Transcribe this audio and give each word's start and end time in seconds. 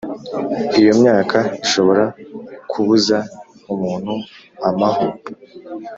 Iyo 0.79 0.91
myaka 1.01 1.37
ishobora 1.63 2.05
kubuza 2.71 3.17
umuntu 3.73 4.13
amaho 4.69 5.07